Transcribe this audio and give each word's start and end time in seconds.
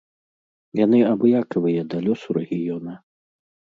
Яны 0.79 0.99
абыякавыя 1.11 1.81
да 1.93 1.97
лёсу 2.07 2.29
рэгіёна. 2.39 2.93